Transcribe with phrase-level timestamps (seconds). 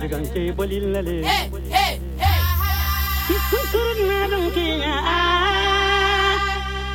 [0.00, 1.16] digan ke bolil nale
[3.28, 4.66] bitsun kurun nadun ke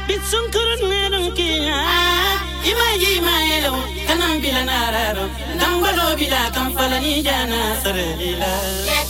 [0.07, 1.49] bitsun kurun nadun ke
[2.71, 3.73] ima ima yelo
[4.07, 5.25] kanan bilanararo
[6.17, 6.67] bila kan
[7.27, 8.53] jana sarila
[8.89, 9.06] yeah.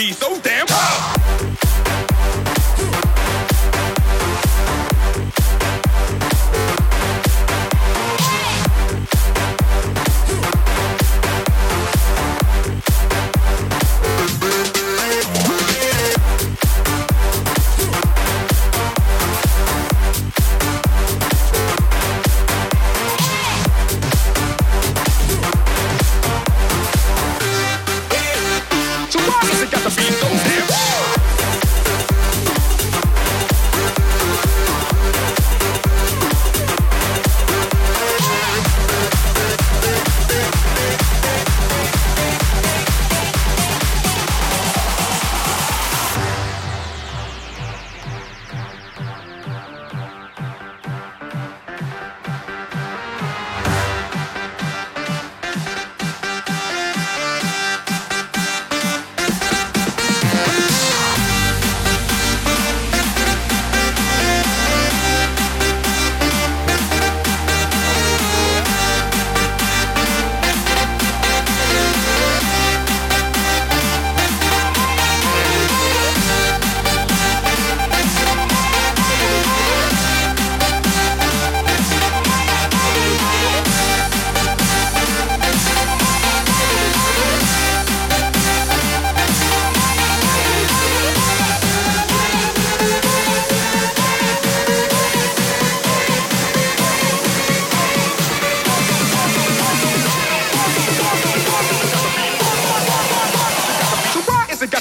[0.00, 0.39] be so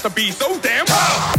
[0.02, 1.39] got to be so damn proud.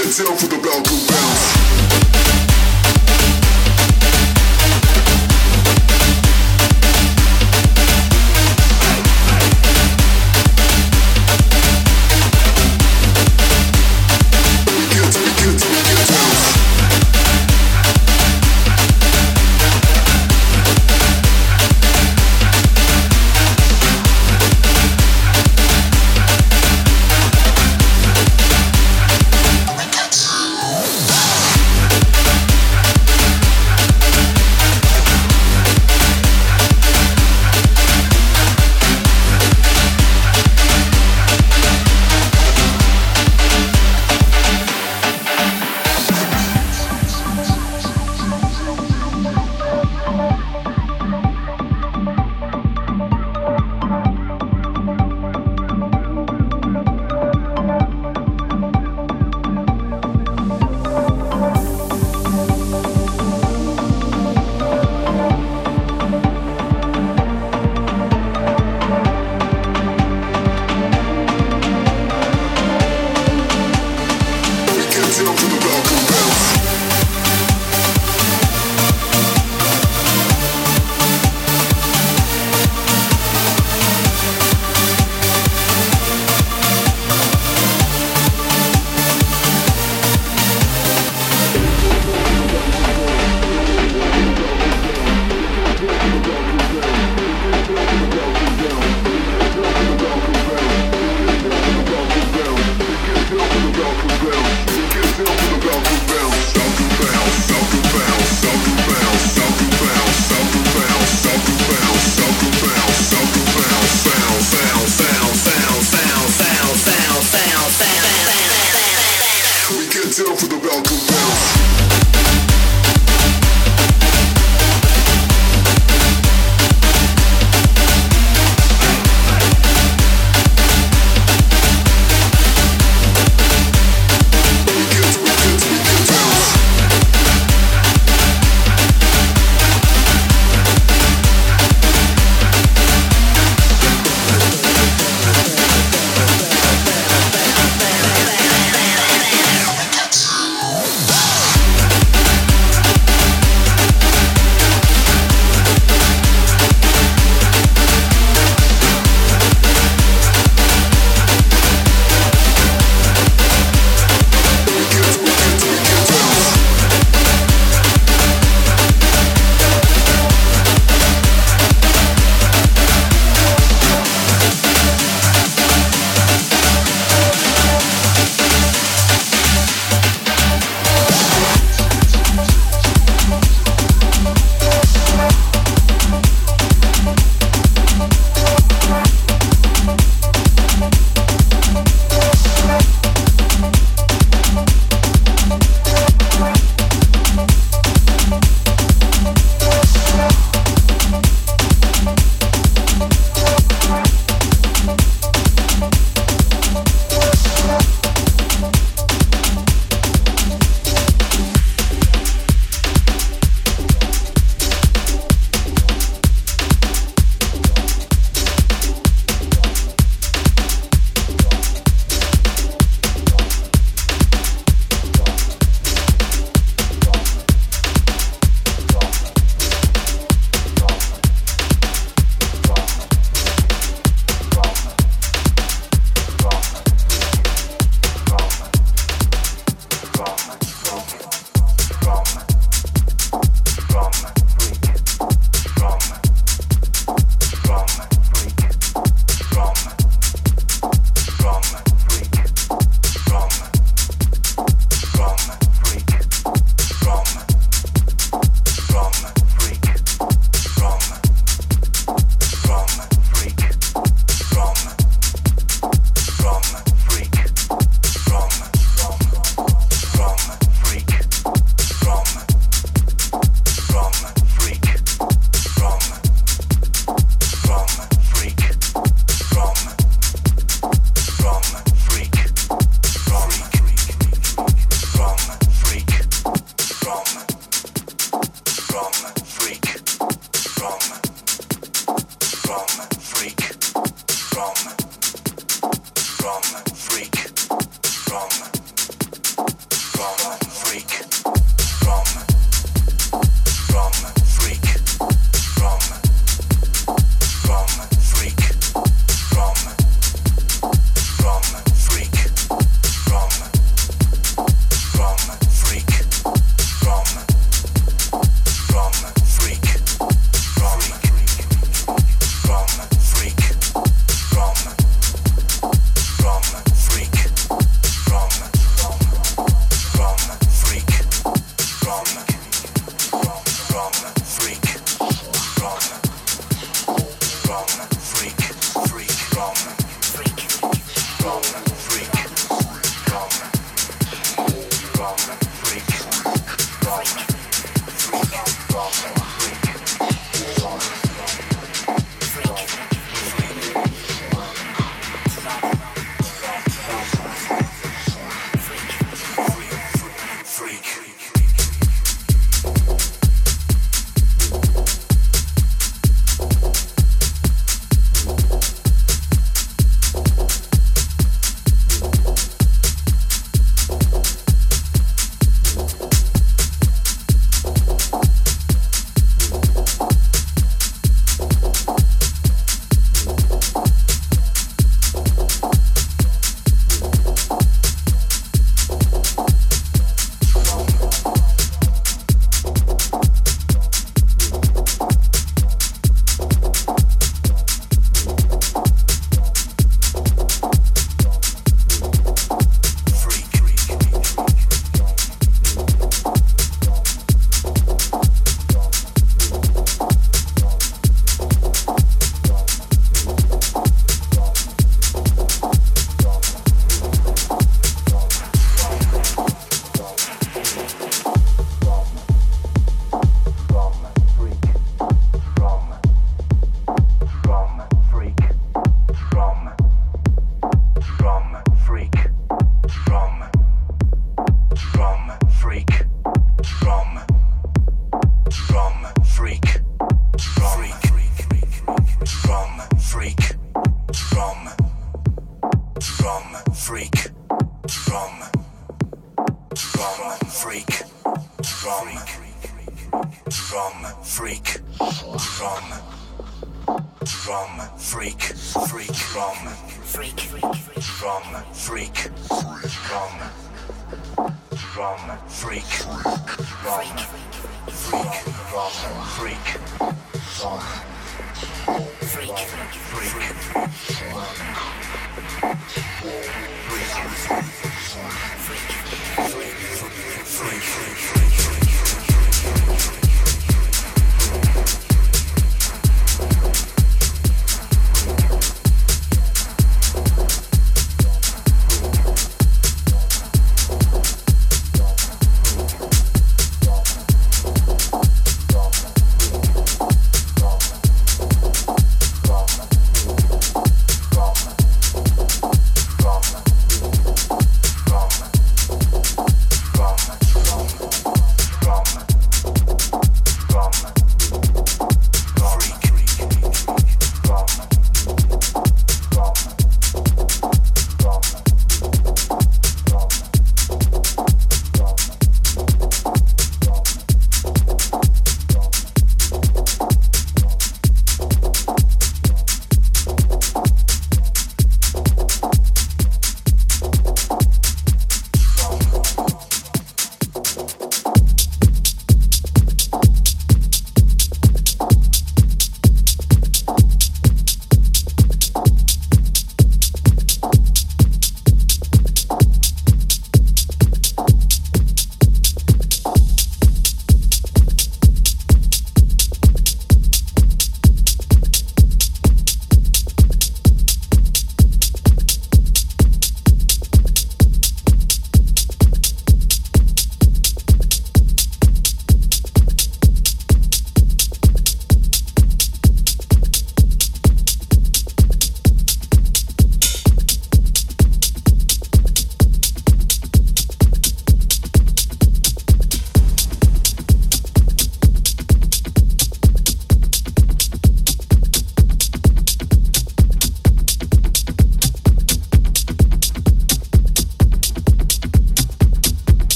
[0.00, 2.19] Get down for the Balco bounce.